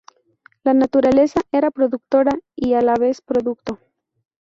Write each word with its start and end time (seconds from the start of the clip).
La 0.63 0.73
naturaleza 0.73 1.41
era 1.51 1.69
productora 1.69 2.31
y, 2.55 2.73
a 2.73 2.81
la 2.81 2.95
vez, 2.95 3.21
producto. 3.21 3.77